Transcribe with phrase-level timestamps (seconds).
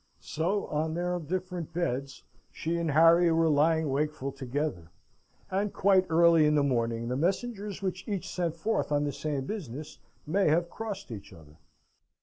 [0.19, 4.89] So, on their different beds, she and Harry were lying wakeful together;
[5.51, 9.45] and quite early in the morning the messengers which each sent forth on the same
[9.45, 11.59] business may have crossed each other.